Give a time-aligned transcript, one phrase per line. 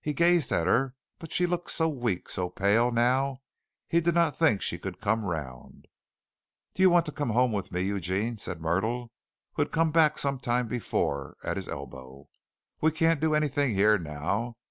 [0.00, 3.42] He gazed at her, but she looked so weak, so pale now
[3.86, 5.86] he did not think she could come round.
[6.74, 9.12] "Don't you want to come home with me, Eugene?" said Myrtle,
[9.52, 12.30] who had come back some time before, at his elbow.
[12.80, 14.56] "We can't do anything here now!